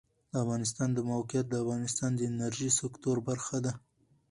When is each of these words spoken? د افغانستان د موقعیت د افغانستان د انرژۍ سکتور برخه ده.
د 0.31 0.33
افغانستان 0.43 0.89
د 0.93 0.99
موقعیت 1.11 1.45
د 1.49 1.55
افغانستان 1.63 2.11
د 2.15 2.19
انرژۍ 2.31 2.69
سکتور 2.79 3.17
برخه 3.29 3.57
ده. 3.65 3.73